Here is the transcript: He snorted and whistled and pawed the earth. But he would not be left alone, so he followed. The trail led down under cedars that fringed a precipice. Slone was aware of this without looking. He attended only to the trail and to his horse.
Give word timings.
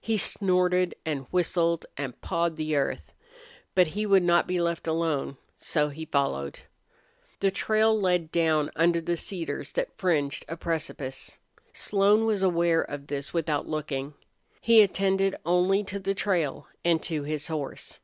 He 0.00 0.16
snorted 0.16 0.94
and 1.04 1.26
whistled 1.32 1.86
and 1.96 2.20
pawed 2.20 2.54
the 2.54 2.76
earth. 2.76 3.12
But 3.74 3.88
he 3.88 4.06
would 4.06 4.22
not 4.22 4.46
be 4.46 4.60
left 4.60 4.86
alone, 4.86 5.38
so 5.56 5.88
he 5.88 6.04
followed. 6.04 6.60
The 7.40 7.50
trail 7.50 8.00
led 8.00 8.30
down 8.30 8.70
under 8.76 9.16
cedars 9.16 9.72
that 9.72 9.98
fringed 9.98 10.44
a 10.48 10.56
precipice. 10.56 11.36
Slone 11.72 12.26
was 12.26 12.44
aware 12.44 12.82
of 12.82 13.08
this 13.08 13.34
without 13.34 13.66
looking. 13.66 14.14
He 14.60 14.82
attended 14.82 15.34
only 15.44 15.82
to 15.82 15.98
the 15.98 16.14
trail 16.14 16.68
and 16.84 17.02
to 17.02 17.24
his 17.24 17.48
horse. 17.48 17.98